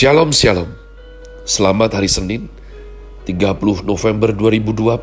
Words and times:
Shalom 0.00 0.32
Shalom. 0.32 0.72
Selamat 1.44 1.92
hari 1.92 2.08
Senin 2.08 2.48
30 3.28 3.84
November 3.84 4.32
2020 4.32 4.96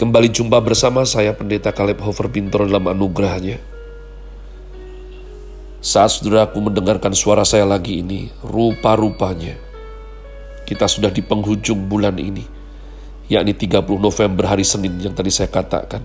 Kembali 0.00 0.28
jumpa 0.32 0.56
bersama 0.64 1.04
saya 1.04 1.36
Pendeta 1.36 1.68
Kaleb 1.68 2.00
Hofer 2.00 2.32
Bintoro 2.32 2.64
dalam 2.64 2.88
anugerahnya. 2.88 3.60
Saat 5.84 6.16
saudaraku 6.16 6.64
mendengarkan 6.64 7.12
suara 7.12 7.44
saya 7.44 7.68
lagi 7.68 8.00
ini 8.00 8.32
Rupa-rupanya 8.40 9.60
Kita 10.64 10.88
sudah 10.88 11.12
di 11.12 11.20
penghujung 11.20 11.92
bulan 11.92 12.16
ini 12.16 12.48
Yakni 13.28 13.52
30 13.52 13.84
November 14.00 14.48
hari 14.48 14.64
Senin 14.64 14.96
yang 14.96 15.12
tadi 15.12 15.28
saya 15.28 15.52
katakan. 15.52 16.00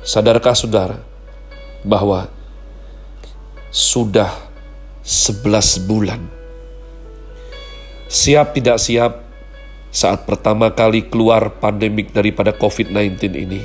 Sadarkah 0.00 0.56
saudara 0.56 0.96
bahwa 1.84 2.24
sudah 3.68 4.45
11 5.06 5.86
bulan. 5.86 6.18
Siap 8.10 8.58
tidak 8.58 8.82
siap 8.82 9.22
saat 9.94 10.26
pertama 10.26 10.74
kali 10.74 11.06
keluar 11.06 11.62
pandemik 11.62 12.10
daripada 12.10 12.50
COVID-19 12.50 13.14
ini. 13.38 13.62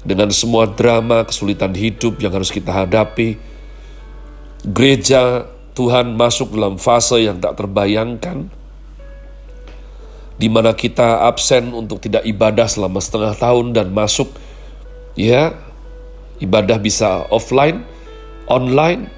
Dengan 0.00 0.32
semua 0.32 0.64
drama, 0.64 1.28
kesulitan 1.28 1.76
hidup 1.76 2.16
yang 2.24 2.32
harus 2.32 2.48
kita 2.48 2.72
hadapi, 2.72 3.36
gereja 4.64 5.44
Tuhan 5.76 6.16
masuk 6.16 6.56
dalam 6.56 6.80
fase 6.80 7.20
yang 7.20 7.36
tak 7.36 7.60
terbayangkan, 7.60 8.48
di 10.40 10.48
mana 10.48 10.72
kita 10.72 11.28
absen 11.28 11.68
untuk 11.76 12.00
tidak 12.00 12.24
ibadah 12.24 12.64
selama 12.64 12.96
setengah 13.04 13.36
tahun 13.36 13.76
dan 13.76 13.92
masuk, 13.92 14.32
ya, 15.20 15.52
ibadah 16.40 16.80
bisa 16.80 17.28
offline, 17.28 17.84
online, 18.48 19.15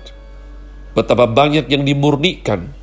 betapa 0.98 1.30
banyak 1.30 1.70
yang 1.70 1.86
dimurnikan, 1.86 2.74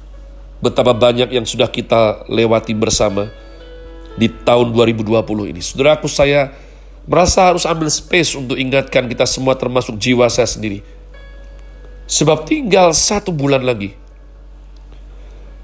betapa 0.64 0.96
banyak 0.96 1.36
yang 1.36 1.44
sudah 1.44 1.68
kita 1.68 2.24
lewati 2.32 2.72
bersama 2.72 3.28
di 4.16 4.32
tahun 4.32 4.72
2020 4.72 5.52
ini. 5.52 5.60
Saudaraku 5.60 6.08
saya 6.08 6.56
merasa 7.04 7.52
harus 7.52 7.68
ambil 7.68 7.92
space 7.92 8.40
untuk 8.40 8.56
ingatkan 8.56 9.12
kita 9.12 9.28
semua 9.28 9.60
termasuk 9.60 10.00
jiwa 10.00 10.32
saya 10.32 10.48
sendiri. 10.48 10.80
Sebab 12.08 12.48
tinggal 12.48 12.96
satu 12.96 13.36
bulan 13.36 13.68
lagi. 13.68 13.92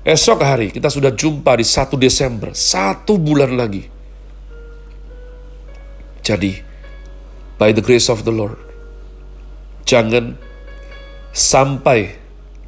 Esok 0.01 0.41
hari 0.41 0.73
kita 0.73 0.91
sudah 0.91 1.13
jumpa 1.15 1.55
di 1.55 1.63
1 1.63 1.93
Desember, 1.95 2.51
satu 2.51 3.15
bulan 3.15 3.53
lagi. 3.55 3.85
Jadi, 6.25 6.57
by 7.61 7.71
the 7.71 7.85
grace 7.85 8.09
of 8.09 8.25
the 8.25 8.33
Lord, 8.33 8.57
jangan 9.85 10.37
sampai 11.31 12.20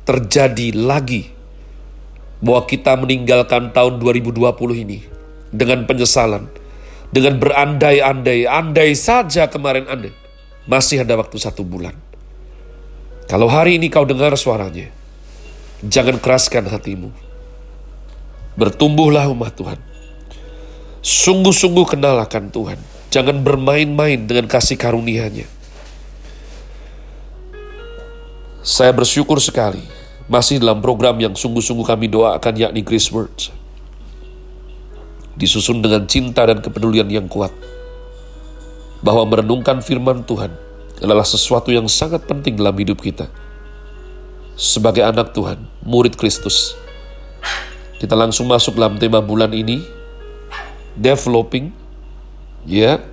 terjadi 0.03 0.75
lagi 0.75 1.31
bahwa 2.43 2.67
kita 2.67 2.99
meninggalkan 2.99 3.71
tahun 3.71 4.03
2020 4.03 4.43
ini 4.83 4.99
dengan 5.47 5.87
penyesalan, 5.87 6.51
dengan 7.13 7.39
berandai-andai, 7.39 8.43
andai 8.43 8.91
saja 8.99 9.47
kemarin 9.47 9.87
andai, 9.87 10.11
masih 10.67 11.07
ada 11.07 11.15
waktu 11.15 11.39
satu 11.39 11.63
bulan. 11.63 11.95
Kalau 13.31 13.47
hari 13.47 13.79
ini 13.79 13.87
kau 13.87 14.03
dengar 14.03 14.35
suaranya, 14.35 14.91
jangan 15.87 16.19
keraskan 16.19 16.67
hatimu. 16.67 17.09
Bertumbuhlah 18.59 19.31
umat 19.31 19.55
Tuhan. 19.55 19.79
Sungguh-sungguh 20.99 21.95
kenal 21.95 22.19
akan 22.21 22.51
Tuhan. 22.51 22.79
Jangan 23.09 23.41
bermain-main 23.41 24.25
dengan 24.25 24.45
kasih 24.45 24.77
karunia-Nya. 24.77 25.47
Saya 28.63 28.95
bersyukur 28.95 29.43
sekali 29.43 29.83
masih 30.31 30.55
dalam 30.63 30.79
program 30.79 31.19
yang 31.19 31.35
sungguh-sungguh 31.35 31.83
kami 31.83 32.07
doakan 32.07 32.55
yakni 32.55 32.79
Grace 32.79 33.11
Words. 33.11 33.51
Disusun 35.35 35.83
dengan 35.83 36.07
cinta 36.07 36.47
dan 36.47 36.63
kepedulian 36.63 37.11
yang 37.11 37.27
kuat. 37.27 37.51
Bahwa 39.03 39.27
merenungkan 39.27 39.83
firman 39.83 40.23
Tuhan 40.23 40.55
adalah 41.03 41.27
sesuatu 41.27 41.75
yang 41.75 41.91
sangat 41.91 42.23
penting 42.23 42.55
dalam 42.55 42.71
hidup 42.79 43.03
kita. 43.03 43.27
Sebagai 44.55 45.03
anak 45.03 45.35
Tuhan, 45.35 45.67
murid 45.83 46.15
Kristus. 46.15 46.79
Kita 47.99 48.15
langsung 48.15 48.47
masuk 48.47 48.79
dalam 48.79 48.95
tema 48.95 49.19
bulan 49.19 49.51
ini, 49.51 49.83
developing, 50.95 51.75
ya, 52.63 53.03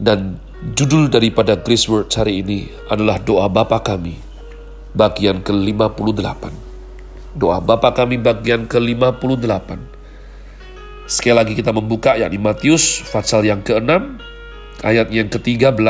dan 0.00 0.40
Judul 0.62 1.10
daripada 1.10 1.58
Grace 1.58 1.90
Words 1.90 2.14
hari 2.14 2.38
ini 2.38 2.70
adalah 2.86 3.18
doa 3.18 3.50
Bapa 3.50 3.82
kami 3.82 4.14
bagian 4.94 5.42
ke-58. 5.42 6.54
Doa 7.34 7.58
Bapa 7.58 7.90
kami 7.90 8.14
bagian 8.14 8.70
ke-58. 8.70 9.74
Sekali 11.10 11.34
lagi 11.34 11.58
kita 11.58 11.74
membuka 11.74 12.14
yakni 12.14 12.38
Matius 12.38 13.02
pasal 13.10 13.42
yang 13.42 13.58
ke-6 13.58 13.90
ayat 14.86 15.10
yang 15.10 15.26
ke-13. 15.26 15.82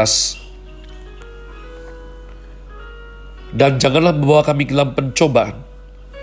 Dan 3.53 3.77
janganlah 3.77 4.17
membawa 4.17 4.41
kami 4.41 4.65
ke 4.65 4.73
dalam 4.73 4.97
pencobaan, 4.97 5.61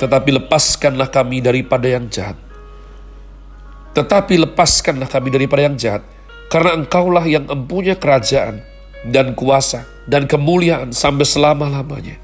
tetapi 0.01 0.41
lepaskanlah 0.41 1.13
kami 1.13 1.45
daripada 1.45 1.85
yang 1.85 2.09
jahat. 2.09 2.33
Tetapi 3.93 4.41
lepaskanlah 4.41 5.05
kami 5.05 5.29
daripada 5.29 5.69
yang 5.69 5.77
jahat, 5.77 6.01
karena 6.49 6.81
engkaulah 6.81 7.23
yang 7.29 7.45
empunya 7.45 7.93
kerajaan 7.93 8.65
dan 9.05 9.37
kuasa 9.37 9.85
dan 10.09 10.25
kemuliaan 10.25 10.89
sampai 10.89 11.23
selama-lamanya. 11.23 12.17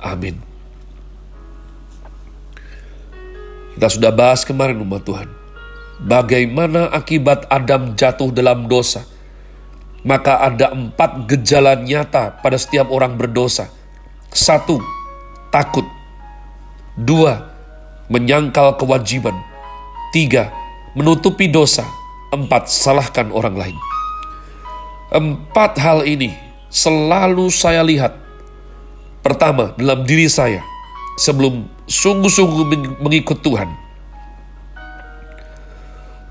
Amin. 0.00 0.40
Kita 3.76 3.86
sudah 3.92 4.10
bahas 4.10 4.42
kemarin 4.42 4.80
umat 4.82 5.04
Tuhan. 5.04 5.28
Bagaimana 6.02 6.90
akibat 6.90 7.46
Adam 7.52 7.94
jatuh 7.94 8.32
dalam 8.34 8.66
dosa. 8.66 9.04
Maka 10.02 10.40
ada 10.40 10.72
empat 10.72 11.26
gejala 11.28 11.76
nyata 11.76 12.38
pada 12.40 12.56
setiap 12.56 12.88
orang 12.88 13.18
berdosa. 13.18 13.68
Satu, 14.30 14.78
takut. 15.52 15.84
Dua, 16.94 17.50
menyangkal 18.08 18.78
kewajiban. 18.78 19.34
Tiga, 20.14 20.50
menutupi 20.96 21.50
dosa. 21.50 21.97
Empat, 22.28 22.68
salahkan 22.68 23.32
orang 23.32 23.56
lain. 23.56 23.78
Empat 25.08 25.80
hal 25.80 26.04
ini 26.04 26.36
selalu 26.68 27.48
saya 27.48 27.80
lihat. 27.80 28.12
Pertama, 29.24 29.72
dalam 29.80 30.04
diri 30.04 30.28
saya, 30.28 30.60
sebelum 31.16 31.64
sungguh-sungguh 31.88 32.64
mengikut 33.00 33.40
Tuhan. 33.40 33.72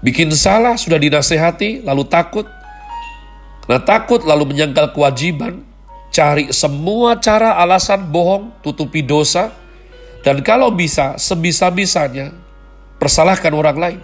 Bikin 0.05 0.29
salah, 0.37 0.77
sudah 0.77 1.01
dinasehati, 1.01 1.81
lalu 1.81 2.05
takut. 2.05 2.45
Nah 3.65 3.81
takut, 3.81 4.21
lalu 4.21 4.53
menyangkal 4.53 4.93
kewajiban, 4.93 5.65
cari 6.13 6.53
semua 6.53 7.17
cara 7.17 7.57
alasan 7.57 8.05
bohong, 8.07 8.53
tutupi 8.61 9.01
dosa, 9.01 9.49
dan 10.21 10.45
kalau 10.45 10.69
bisa, 10.69 11.17
sebisa-bisanya, 11.17 12.31
persalahkan 13.01 13.51
orang 13.51 13.77
lain. 13.77 13.99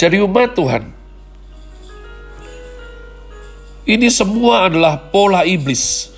Jadi 0.00 0.16
umat 0.24 0.56
Tuhan, 0.56 0.88
ini 3.84 4.08
semua 4.08 4.72
adalah 4.72 4.96
pola 4.96 5.44
iblis. 5.44 6.08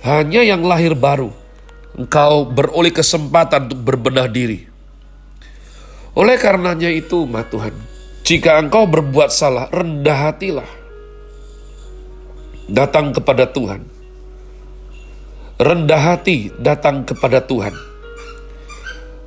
Hanya 0.00 0.40
yang 0.40 0.64
lahir 0.64 0.96
baru, 0.96 1.28
engkau 2.00 2.48
beroleh 2.48 2.88
kesempatan 2.88 3.68
untuk 3.68 3.92
berbenah 3.92 4.24
diri. 4.24 4.64
Oleh 6.16 6.40
karenanya 6.40 6.88
itu, 6.88 7.28
umat 7.28 7.52
Tuhan, 7.52 7.76
jika 8.24 8.56
engkau 8.56 8.88
berbuat 8.88 9.28
salah, 9.28 9.68
rendah 9.68 10.32
hatilah. 10.32 10.70
Datang 12.72 13.12
kepada 13.12 13.44
Tuhan. 13.52 13.84
Rendah 15.60 16.16
hati 16.16 16.48
datang 16.56 17.04
kepada 17.04 17.44
Tuhan. 17.44 17.76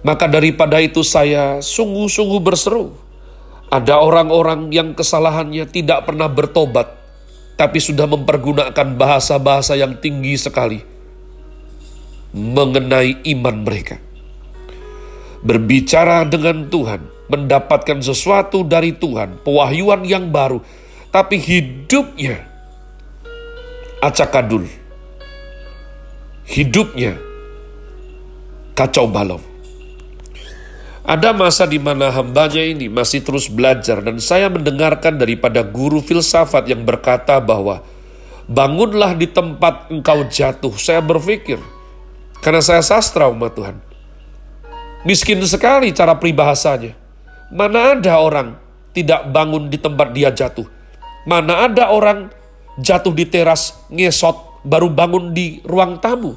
Maka 0.01 0.25
daripada 0.25 0.81
itu 0.81 1.05
saya 1.05 1.61
sungguh-sungguh 1.61 2.41
berseru 2.41 3.02
ada 3.73 3.97
orang-orang 3.97 4.69
yang 4.69 4.93
kesalahannya 4.93 5.65
tidak 5.65 6.05
pernah 6.05 6.29
bertobat, 6.29 6.93
tapi 7.57 7.81
sudah 7.81 8.05
mempergunakan 8.05 8.93
bahasa-bahasa 8.93 9.73
yang 9.73 9.97
tinggi 9.97 10.37
sekali 10.37 10.77
mengenai 12.37 13.25
iman 13.33 13.65
mereka. 13.65 13.97
Berbicara 15.41 16.21
dengan 16.29 16.69
Tuhan, 16.69 17.01
mendapatkan 17.33 17.97
sesuatu 18.05 18.61
dari 18.61 18.93
Tuhan, 18.93 19.41
pewahyuan 19.41 20.05
yang 20.05 20.29
baru, 20.29 20.61
tapi 21.09 21.41
hidupnya 21.41 22.45
acakadul. 24.05 24.69
Hidupnya 26.45 27.17
kacau 28.77 29.09
balau. 29.09 29.52
Ada 31.03 31.35
masa 31.35 31.67
di 31.67 31.83
mana 31.83 32.07
hambanya 32.15 32.63
ini 32.63 32.87
masih 32.87 33.19
terus 33.27 33.51
belajar 33.51 33.99
dan 33.99 34.23
saya 34.23 34.47
mendengarkan 34.47 35.19
daripada 35.19 35.59
guru 35.59 35.99
filsafat 35.99 36.63
yang 36.71 36.87
berkata 36.87 37.43
bahwa 37.43 37.83
bangunlah 38.47 39.11
di 39.11 39.27
tempat 39.27 39.91
engkau 39.91 40.23
jatuh. 40.31 40.71
Saya 40.79 41.03
berpikir, 41.03 41.59
Karena 42.39 42.59
saya 42.59 42.83
sastra 42.83 43.31
umat 43.31 43.55
Tuhan. 43.55 43.79
Miskin 45.03 45.39
sekali 45.43 45.91
cara 45.95 46.15
peribahasanya. 46.15 46.95
Mana 47.51 47.95
ada 47.95 48.19
orang 48.19 48.59
tidak 48.91 49.27
bangun 49.31 49.67
di 49.67 49.79
tempat 49.79 50.11
dia 50.11 50.31
jatuh. 50.31 50.67
Mana 51.23 51.67
ada 51.67 51.91
orang 51.91 52.31
jatuh 52.79 53.15
di 53.15 53.23
teras, 53.27 53.79
ngesot, 53.87 54.63
baru 54.67 54.91
bangun 54.91 55.31
di 55.31 55.63
ruang 55.63 55.99
tamu. 56.03 56.35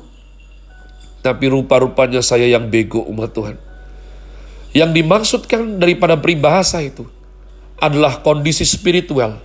Tapi 1.26 1.50
rupa-rupanya 1.50 2.22
saya 2.22 2.46
yang 2.46 2.70
bego 2.70 3.02
umat 3.02 3.34
Tuhan. 3.34 3.65
Yang 4.76 4.90
dimaksudkan 4.92 5.80
daripada 5.80 6.20
peribahasa 6.20 6.84
itu 6.84 7.08
adalah 7.80 8.20
kondisi 8.20 8.68
spiritual, 8.68 9.40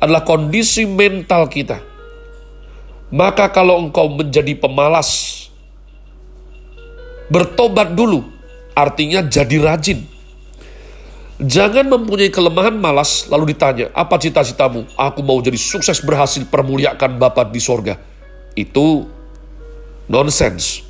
adalah 0.00 0.24
kondisi 0.24 0.88
mental 0.88 1.44
kita. 1.52 1.76
Maka 3.12 3.52
kalau 3.52 3.84
engkau 3.84 4.08
menjadi 4.08 4.56
pemalas, 4.56 5.42
Bertobat 7.32 7.96
dulu, 7.96 8.28
artinya 8.76 9.24
jadi 9.24 9.56
rajin. 9.60 10.04
Jangan 11.40 11.88
mempunyai 11.88 12.28
kelemahan 12.28 12.76
malas 12.76 13.24
lalu 13.28 13.56
ditanya, 13.56 13.88
apa 13.96 14.20
cita-citamu? 14.20 14.84
Aku 15.00 15.24
mau 15.24 15.40
jadi 15.40 15.56
sukses 15.56 16.04
berhasil 16.04 16.44
permuliakan 16.48 17.16
Bapak 17.16 17.48
di 17.48 17.60
sorga. 17.60 17.96
Itu 18.52 19.08
nonsense. 20.12 20.84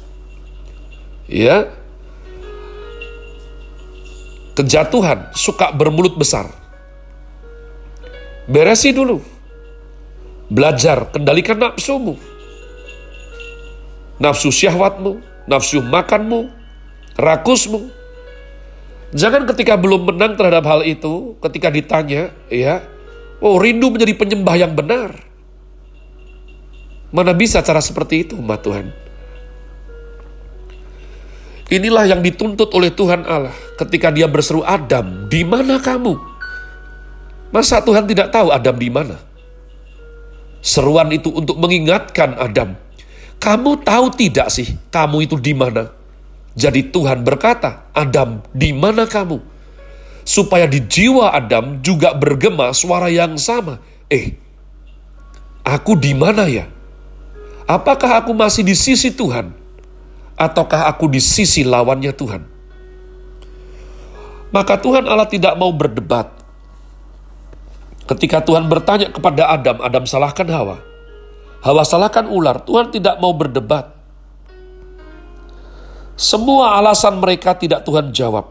Ya, 1.30 1.70
kejatuhan 4.52 5.32
suka 5.32 5.72
bermulut 5.72 6.16
besar. 6.16 6.48
Beresi 8.48 8.92
dulu. 8.92 9.22
Belajar 10.52 11.08
kendalikan 11.08 11.56
nafsumu. 11.56 12.20
Nafsu 14.20 14.52
syahwatmu, 14.52 15.18
nafsu 15.48 15.80
makanmu, 15.80 16.52
rakusmu. 17.16 17.88
Jangan 19.12 19.44
ketika 19.48 19.76
belum 19.76 20.12
menang 20.12 20.36
terhadap 20.36 20.64
hal 20.68 20.80
itu, 20.84 21.36
ketika 21.40 21.68
ditanya, 21.68 22.32
ya, 22.48 22.80
oh 23.40 23.60
rindu 23.60 23.92
menjadi 23.92 24.12
penyembah 24.16 24.56
yang 24.56 24.72
benar. 24.72 25.16
Mana 27.12 27.36
bisa 27.36 27.60
cara 27.60 27.80
seperti 27.84 28.24
itu, 28.24 28.34
umat 28.40 28.64
Tuhan? 28.64 29.01
Inilah 31.72 32.04
yang 32.04 32.20
dituntut 32.20 32.68
oleh 32.76 32.92
Tuhan 32.92 33.24
Allah 33.24 33.56
ketika 33.80 34.12
dia 34.12 34.28
berseru 34.28 34.60
Adam, 34.60 35.32
di 35.32 35.40
mana 35.40 35.80
kamu? 35.80 36.20
Masa 37.48 37.80
Tuhan 37.80 38.04
tidak 38.04 38.28
tahu 38.28 38.52
Adam 38.52 38.76
di 38.76 38.92
mana? 38.92 39.16
Seruan 40.60 41.08
itu 41.08 41.32
untuk 41.32 41.56
mengingatkan 41.56 42.36
Adam 42.36 42.76
kamu 43.42 43.82
tahu 43.82 44.14
tidak 44.14 44.54
sih 44.54 44.78
kamu 44.94 45.26
itu 45.26 45.34
di 45.34 45.50
mana? 45.50 45.90
Jadi 46.54 46.94
Tuhan 46.94 47.26
berkata, 47.26 47.90
Adam, 47.90 48.38
di 48.54 48.70
mana 48.70 49.02
kamu? 49.02 49.42
Supaya 50.22 50.70
di 50.70 50.78
jiwa 50.78 51.34
Adam 51.34 51.82
juga 51.82 52.14
bergema 52.14 52.70
suara 52.70 53.10
yang 53.10 53.34
sama. 53.34 53.82
Eh, 54.06 54.38
aku 55.66 55.98
di 55.98 56.14
mana 56.14 56.46
ya? 56.46 56.70
Apakah 57.66 58.22
aku 58.22 58.30
masih 58.30 58.62
di 58.62 58.78
sisi 58.78 59.10
Tuhan? 59.10 59.50
Ataukah 60.42 60.90
aku 60.90 61.06
di 61.06 61.22
sisi 61.22 61.62
lawannya 61.62 62.10
Tuhan? 62.10 62.42
Maka 64.50 64.74
Tuhan 64.82 65.06
Allah 65.06 65.30
tidak 65.30 65.54
mau 65.54 65.70
berdebat. 65.70 66.34
Ketika 68.10 68.42
Tuhan 68.42 68.66
bertanya 68.66 69.14
kepada 69.14 69.54
Adam, 69.54 69.78
Adam 69.78 70.02
salahkan 70.02 70.50
Hawa. 70.50 70.82
Hawa 71.62 71.86
salahkan 71.86 72.26
ular, 72.26 72.58
Tuhan 72.66 72.90
tidak 72.90 73.22
mau 73.22 73.30
berdebat. 73.30 73.94
Semua 76.18 76.74
alasan 76.76 77.22
mereka 77.22 77.54
tidak 77.54 77.86
Tuhan 77.86 78.10
jawab. 78.10 78.50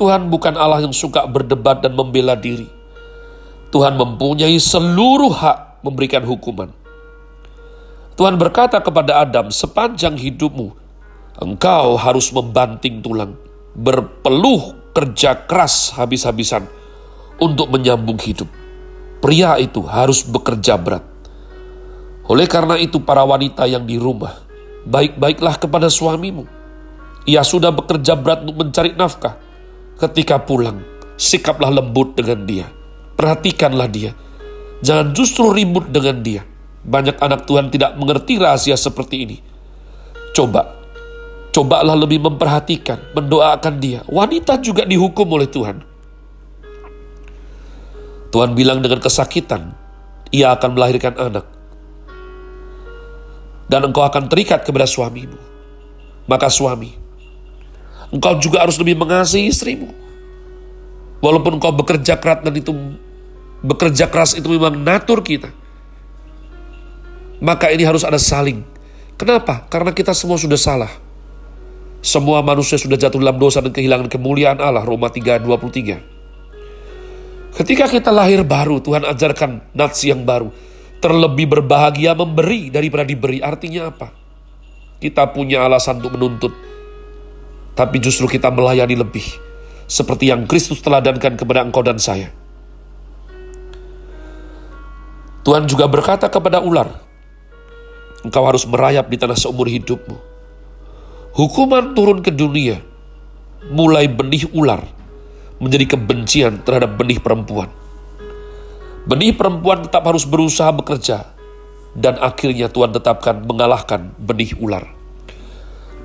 Tuhan 0.00 0.32
bukan 0.32 0.56
Allah 0.56 0.80
yang 0.80 0.96
suka 0.96 1.28
berdebat 1.28 1.84
dan 1.84 1.92
membela 1.92 2.32
diri. 2.32 2.68
Tuhan 3.68 4.00
mempunyai 4.00 4.56
seluruh 4.56 5.32
hak 5.32 5.84
memberikan 5.84 6.24
hukuman. 6.24 6.72
Tuhan 8.16 8.40
berkata 8.40 8.80
kepada 8.80 9.20
Adam, 9.20 9.52
sepanjang 9.52 10.16
hidupmu, 10.16 10.85
engkau 11.40 11.96
harus 12.00 12.32
membanting 12.32 13.04
tulang, 13.04 13.36
berpeluh 13.76 14.72
kerja 14.96 15.44
keras 15.44 15.92
habis-habisan 15.96 16.64
untuk 17.36 17.68
menyambung 17.68 18.16
hidup. 18.16 18.48
Pria 19.20 19.60
itu 19.60 19.84
harus 19.84 20.24
bekerja 20.24 20.80
berat. 20.80 21.04
Oleh 22.26 22.48
karena 22.48 22.80
itu 22.80 22.98
para 23.04 23.22
wanita 23.22 23.68
yang 23.68 23.84
di 23.84 24.00
rumah, 24.00 24.34
baik-baiklah 24.88 25.60
kepada 25.60 25.86
suamimu. 25.92 26.48
Ia 27.26 27.42
sudah 27.42 27.74
bekerja 27.74 28.14
berat 28.14 28.46
untuk 28.46 28.66
mencari 28.66 28.94
nafkah. 28.94 29.36
Ketika 29.98 30.38
pulang, 30.42 30.82
sikaplah 31.18 31.72
lembut 31.72 32.14
dengan 32.14 32.46
dia. 32.46 32.66
Perhatikanlah 33.16 33.88
dia. 33.90 34.12
Jangan 34.84 35.16
justru 35.16 35.50
ribut 35.50 35.88
dengan 35.88 36.20
dia. 36.20 36.44
Banyak 36.86 37.18
anak 37.18 37.48
Tuhan 37.48 37.72
tidak 37.72 37.98
mengerti 37.98 38.38
rahasia 38.38 38.78
seperti 38.78 39.16
ini. 39.26 39.36
Coba, 40.36 40.85
cobalah 41.56 41.96
lebih 41.96 42.20
memperhatikan, 42.20 43.00
mendoakan 43.16 43.74
dia. 43.80 44.04
Wanita 44.04 44.60
juga 44.60 44.84
dihukum 44.84 45.24
oleh 45.24 45.48
Tuhan. 45.48 45.80
Tuhan 48.28 48.52
bilang 48.52 48.84
dengan 48.84 49.00
kesakitan, 49.00 49.72
ia 50.28 50.52
akan 50.52 50.76
melahirkan 50.76 51.16
anak 51.16 51.48
dan 53.72 53.88
engkau 53.88 54.04
akan 54.04 54.28
terikat 54.28 54.68
kepada 54.68 54.84
suamimu. 54.84 55.40
Maka 56.28 56.52
suami, 56.52 56.92
engkau 58.12 58.36
juga 58.36 58.60
harus 58.66 58.76
lebih 58.76 59.00
mengasihi 59.00 59.48
istrimu. 59.48 59.88
Walaupun 61.24 61.56
engkau 61.56 61.72
bekerja 61.72 62.20
keras 62.20 62.44
dan 62.44 62.52
itu 62.52 62.76
bekerja 63.64 64.12
keras 64.12 64.36
itu 64.36 64.44
memang 64.52 64.76
natur 64.76 65.24
kita. 65.24 65.48
Maka 67.40 67.72
ini 67.72 67.88
harus 67.88 68.04
ada 68.04 68.20
saling. 68.20 68.60
Kenapa? 69.16 69.64
Karena 69.72 69.96
kita 69.96 70.12
semua 70.12 70.36
sudah 70.36 70.60
salah. 70.60 71.05
Semua 72.06 72.38
manusia 72.38 72.78
sudah 72.78 72.94
jatuh 72.94 73.18
dalam 73.18 73.34
dosa 73.34 73.58
dan 73.58 73.74
kehilangan 73.74 74.06
kemuliaan 74.06 74.62
Allah. 74.62 74.86
Roma 74.86 75.10
3, 75.10 75.42
23. 75.42 75.98
Ketika 77.50 77.90
kita 77.90 78.14
lahir 78.14 78.46
baru, 78.46 78.78
Tuhan 78.78 79.02
ajarkan 79.02 79.74
nats 79.74 80.06
yang 80.06 80.22
baru 80.22 80.54
terlebih 81.02 81.50
berbahagia 81.50 82.14
memberi 82.14 82.70
daripada 82.70 83.02
diberi. 83.02 83.42
Artinya 83.42 83.90
apa? 83.90 84.14
Kita 85.02 85.34
punya 85.34 85.66
alasan 85.66 85.98
untuk 85.98 86.14
menuntut, 86.14 86.54
tapi 87.74 87.98
justru 87.98 88.30
kita 88.30 88.54
melayani 88.54 88.94
lebih, 88.94 89.26
seperti 89.90 90.30
yang 90.30 90.46
Kristus 90.46 90.78
teladankan 90.86 91.34
kepada 91.34 91.66
engkau 91.66 91.82
dan 91.82 91.98
saya. 91.98 92.30
Tuhan 95.42 95.66
juga 95.66 95.90
berkata 95.90 96.30
kepada 96.30 96.62
ular, 96.62 97.02
engkau 98.22 98.46
harus 98.46 98.62
merayap 98.62 99.10
di 99.10 99.18
tanah 99.18 99.34
seumur 99.36 99.66
hidupmu. 99.66 100.35
Hukuman 101.36 101.92
turun 101.92 102.24
ke 102.24 102.32
dunia, 102.32 102.80
mulai 103.68 104.08
benih 104.08 104.48
ular 104.56 104.88
menjadi 105.60 105.92
kebencian 105.92 106.64
terhadap 106.64 106.96
benih 106.96 107.20
perempuan. 107.20 107.68
Benih 109.04 109.36
perempuan 109.36 109.84
tetap 109.84 110.08
harus 110.08 110.24
berusaha 110.24 110.72
bekerja, 110.72 111.28
dan 111.92 112.16
akhirnya 112.24 112.72
Tuhan 112.72 112.88
tetapkan 112.88 113.44
mengalahkan 113.44 114.16
benih 114.16 114.56
ular. 114.56 114.88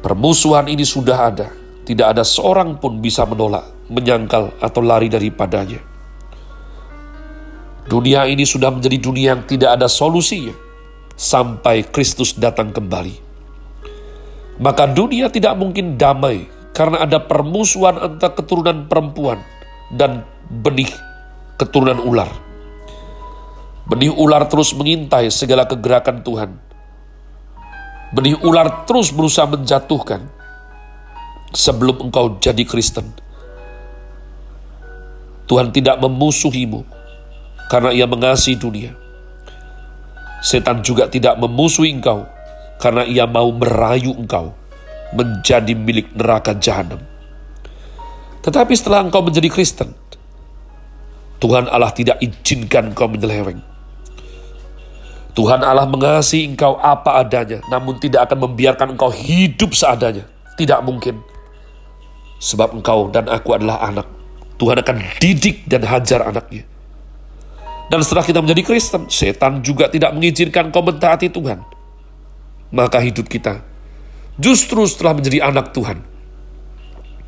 Permusuhan 0.04 0.68
ini 0.68 0.84
sudah 0.84 1.32
ada, 1.32 1.48
tidak 1.88 2.12
ada 2.12 2.28
seorang 2.28 2.76
pun 2.76 3.00
bisa 3.00 3.24
menolak, 3.24 3.72
menyangkal, 3.88 4.52
atau 4.60 4.84
lari 4.84 5.08
daripadanya. 5.08 5.80
Dunia 7.88 8.28
ini 8.28 8.44
sudah 8.44 8.68
menjadi 8.68 9.00
dunia 9.00 9.40
yang 9.40 9.48
tidak 9.48 9.80
ada 9.80 9.88
solusinya 9.88 10.52
sampai 11.16 11.88
Kristus 11.88 12.36
datang 12.36 12.76
kembali. 12.76 13.31
Maka 14.62 14.86
dunia 14.86 15.26
tidak 15.34 15.58
mungkin 15.58 15.98
damai 15.98 16.46
karena 16.70 17.02
ada 17.02 17.18
permusuhan 17.18 17.98
antara 17.98 18.38
keturunan 18.38 18.86
perempuan 18.86 19.42
dan 19.90 20.22
benih 20.48 20.94
keturunan 21.58 21.98
ular. 21.98 22.30
Benih 23.90 24.14
ular 24.14 24.46
terus 24.46 24.78
mengintai 24.78 25.34
segala 25.34 25.66
kegerakan 25.66 26.22
Tuhan. 26.22 26.52
Benih 28.14 28.38
ular 28.46 28.86
terus 28.86 29.10
berusaha 29.10 29.50
menjatuhkan 29.50 30.30
sebelum 31.58 31.98
engkau 32.08 32.38
jadi 32.38 32.62
Kristen. 32.62 33.10
Tuhan 35.50 35.74
tidak 35.74 35.98
memusuhimu 36.00 36.86
karena 37.66 37.90
ia 37.92 38.06
mengasihi 38.06 38.62
dunia. 38.62 38.94
Setan 40.46 40.86
juga 40.86 41.10
tidak 41.10 41.42
memusuhi 41.42 41.90
engkau 41.90 42.30
karena 42.82 43.06
ia 43.06 43.30
mau 43.30 43.54
merayu 43.54 44.18
engkau 44.18 44.58
menjadi 45.14 45.78
milik 45.78 46.10
neraka 46.18 46.58
jahanam. 46.58 47.00
Tetapi 48.42 48.74
setelah 48.74 49.06
engkau 49.06 49.22
menjadi 49.22 49.54
Kristen, 49.54 49.94
Tuhan 51.38 51.70
Allah 51.70 51.94
tidak 51.94 52.18
izinkan 52.18 52.90
engkau 52.90 53.06
menyeleweng. 53.06 53.62
Tuhan 55.32 55.64
Allah 55.64 55.88
mengasihi 55.88 56.50
engkau 56.50 56.76
apa 56.82 57.22
adanya, 57.22 57.64
namun 57.70 57.96
tidak 58.02 58.28
akan 58.28 58.50
membiarkan 58.50 58.98
engkau 58.98 59.14
hidup 59.14 59.72
seadanya. 59.72 60.28
Tidak 60.60 60.82
mungkin. 60.84 61.24
Sebab 62.42 62.76
engkau 62.76 63.08
dan 63.14 63.30
aku 63.32 63.56
adalah 63.56 63.80
anak. 63.80 64.10
Tuhan 64.60 64.82
akan 64.82 64.98
didik 65.22 65.66
dan 65.66 65.86
hajar 65.88 66.26
anaknya. 66.28 66.68
Dan 67.90 68.00
setelah 68.06 68.24
kita 68.24 68.40
menjadi 68.44 68.62
Kristen, 68.62 69.08
setan 69.08 69.64
juga 69.66 69.90
tidak 69.90 70.14
mengizinkan 70.14 70.70
kau 70.70 70.84
mentaati 70.84 71.32
Tuhan. 71.32 71.64
Maka 72.72 73.04
hidup 73.04 73.28
kita 73.28 73.60
justru 74.40 74.88
setelah 74.88 75.20
menjadi 75.20 75.44
anak 75.44 75.76
Tuhan, 75.76 76.02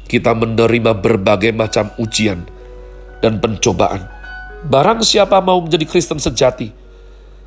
kita 0.08 0.32
menerima 0.34 0.98
berbagai 0.98 1.52
macam 1.52 1.92
ujian 2.00 2.48
dan 3.20 3.44
pencobaan. 3.44 4.08
Barang 4.64 5.04
siapa 5.04 5.44
mau 5.44 5.60
menjadi 5.60 5.84
Kristen 5.84 6.24
sejati, 6.24 6.72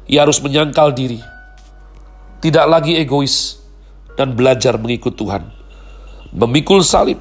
ia 0.07 0.23
harus 0.23 0.37
menyangkal 0.45 0.93
diri, 0.93 1.21
tidak 2.45 2.67
lagi 2.69 3.01
egois, 3.01 3.57
dan 4.21 4.37
belajar 4.37 4.77
mengikut 4.77 5.17
Tuhan. 5.17 5.49
Memikul 6.37 6.85
salib, 6.85 7.17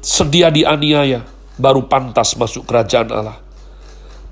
sedia 0.00 0.48
dianiaya, 0.48 1.20
baru 1.60 1.84
pantas 1.84 2.32
masuk 2.40 2.64
kerajaan 2.64 3.12
Allah. 3.12 3.38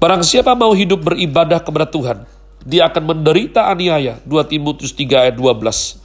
Barang 0.00 0.24
siapa 0.24 0.56
mau 0.56 0.72
hidup 0.72 1.04
beribadah 1.04 1.60
kepada 1.60 1.84
Tuhan, 1.84 2.24
dia 2.62 2.86
akan 2.86 3.02
menderita 3.14 3.66
aniaya. 3.70 4.18
2 4.26 4.50
Timotius 4.50 4.94
3 4.94 5.28
ayat 5.28 5.36
12. 5.36 5.98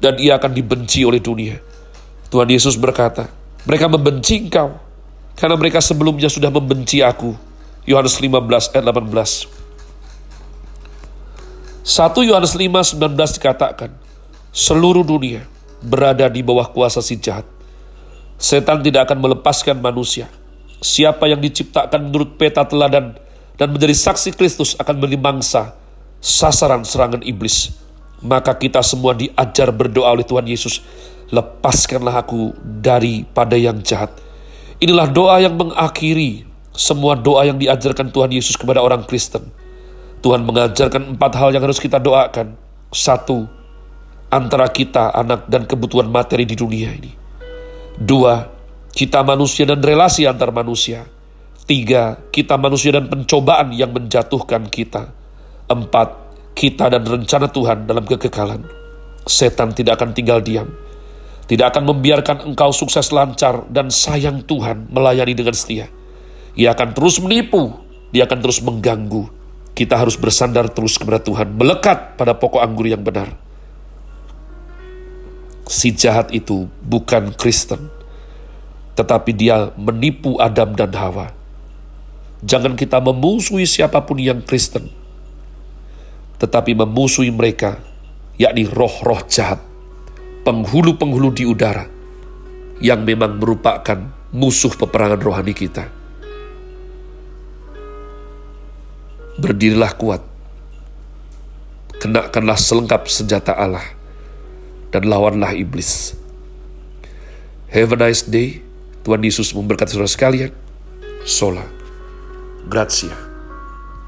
Dan 0.00 0.16
ia 0.16 0.38
akan 0.40 0.52
dibenci 0.54 1.04
oleh 1.04 1.20
dunia. 1.20 1.60
Tuhan 2.30 2.48
Yesus 2.48 2.78
berkata, 2.78 3.28
mereka 3.66 3.90
membenci 3.90 4.38
engkau, 4.40 4.78
karena 5.36 5.58
mereka 5.58 5.82
sebelumnya 5.82 6.30
sudah 6.30 6.48
membenci 6.48 7.02
aku. 7.02 7.34
Yohanes 7.84 8.16
15 8.16 8.72
ayat 8.72 8.86
18. 8.86 9.50
1 11.84 12.28
Yohanes 12.30 12.54
5, 12.54 12.96
19 12.96 13.36
dikatakan, 13.36 13.90
seluruh 14.54 15.02
dunia 15.02 15.44
berada 15.82 16.28
di 16.30 16.40
bawah 16.40 16.70
kuasa 16.70 17.02
si 17.02 17.18
jahat. 17.18 17.44
Setan 18.40 18.80
tidak 18.80 19.10
akan 19.10 19.20
melepaskan 19.20 19.76
manusia. 19.82 20.30
Siapa 20.80 21.28
yang 21.28 21.44
diciptakan 21.44 22.08
menurut 22.08 22.40
peta 22.40 22.64
teladan 22.64 23.20
dan 23.60 23.68
menjadi 23.68 23.92
saksi 23.92 24.32
Kristus 24.32 24.72
akan 24.80 24.96
menjadi 24.96 25.20
mangsa, 25.20 25.76
sasaran 26.16 26.80
serangan 26.80 27.20
iblis. 27.20 27.76
Maka 28.24 28.56
kita 28.56 28.80
semua 28.80 29.12
diajar 29.12 29.68
berdoa 29.68 30.16
oleh 30.16 30.24
Tuhan 30.24 30.48
Yesus, 30.48 30.80
lepaskanlah 31.28 32.24
aku 32.24 32.56
daripada 32.64 33.60
yang 33.60 33.84
jahat. 33.84 34.16
Inilah 34.80 35.12
doa 35.12 35.36
yang 35.44 35.60
mengakhiri 35.60 36.48
semua 36.72 37.12
doa 37.12 37.44
yang 37.44 37.60
diajarkan 37.60 38.08
Tuhan 38.08 38.32
Yesus 38.32 38.56
kepada 38.56 38.80
orang 38.80 39.04
Kristen 39.04 39.52
Tuhan 40.20 40.44
mengajarkan 40.44 41.16
empat 41.16 41.32
hal 41.40 41.56
yang 41.56 41.64
harus 41.64 41.80
kita 41.80 41.96
doakan. 41.96 42.54
Satu, 42.92 43.48
antara 44.28 44.68
kita, 44.68 45.16
anak, 45.16 45.48
dan 45.48 45.64
kebutuhan 45.64 46.12
materi 46.12 46.44
di 46.44 46.54
dunia 46.54 46.92
ini. 46.92 47.12
Dua, 47.96 48.44
kita 48.92 49.24
manusia 49.24 49.64
dan 49.64 49.80
relasi 49.80 50.28
antar 50.28 50.52
manusia. 50.52 51.08
Tiga, 51.70 52.18
kita 52.34 52.58
manusia 52.58 52.90
dan 52.90 53.06
pencobaan 53.06 53.70
yang 53.70 53.94
menjatuhkan 53.94 54.66
kita. 54.66 55.14
Empat, 55.70 56.18
kita 56.58 56.90
dan 56.90 57.06
rencana 57.06 57.46
Tuhan 57.46 57.86
dalam 57.86 58.02
kekekalan. 58.10 58.66
Setan 59.22 59.70
tidak 59.70 60.02
akan 60.02 60.10
tinggal 60.10 60.42
diam. 60.42 60.66
Tidak 61.46 61.62
akan 61.62 61.94
membiarkan 61.94 62.42
engkau 62.42 62.74
sukses 62.74 63.14
lancar 63.14 63.70
dan 63.70 63.86
sayang 63.86 64.42
Tuhan 64.42 64.90
melayani 64.90 65.30
dengan 65.30 65.54
setia. 65.54 65.86
Ia 66.58 66.74
akan 66.74 66.90
terus 66.90 67.22
menipu, 67.22 67.70
dia 68.10 68.26
akan 68.26 68.38
terus 68.42 68.58
mengganggu, 68.66 69.30
kita 69.70 69.94
harus 69.94 70.18
bersandar 70.18 70.66
terus 70.74 70.98
kepada 70.98 71.22
Tuhan, 71.22 71.54
melekat 71.54 72.18
pada 72.18 72.34
pokok 72.34 72.66
anggur 72.66 72.90
yang 72.90 73.06
benar. 73.06 73.30
Si 75.70 75.94
jahat 75.94 76.34
itu 76.34 76.66
bukan 76.82 77.30
Kristen, 77.38 77.94
tetapi 78.98 79.30
dia 79.30 79.70
menipu 79.78 80.34
Adam 80.42 80.74
dan 80.74 80.90
Hawa. 80.98 81.39
Jangan 82.40 82.72
kita 82.72 83.04
memusuhi 83.04 83.68
siapa 83.68 84.00
pun 84.08 84.16
yang 84.16 84.40
Kristen, 84.40 84.88
tetapi 86.40 86.72
memusuhi 86.72 87.28
mereka, 87.28 87.76
yakni 88.40 88.64
roh-roh 88.64 89.20
jahat, 89.28 89.60
penghulu-penghulu 90.48 91.36
di 91.36 91.44
udara, 91.44 91.84
yang 92.80 93.04
memang 93.04 93.36
merupakan 93.36 94.08
musuh 94.32 94.72
peperangan 94.72 95.20
rohani 95.20 95.52
kita. 95.52 95.84
Berdirilah 99.36 99.92
kuat. 100.00 100.24
Kenakanlah 102.00 102.56
selengkap 102.56 103.04
senjata 103.12 103.52
Allah 103.52 103.84
dan 104.88 105.04
lawanlah 105.04 105.52
iblis. 105.52 106.16
Have 107.68 107.92
a 107.92 107.98
nice 108.00 108.24
day. 108.24 108.64
Tuhan 109.04 109.20
Yesus 109.20 109.52
memberkati 109.52 109.92
saudara 109.92 110.08
sekalian. 110.08 110.52
Sola. 111.28 111.79
Grazie. 112.68 113.29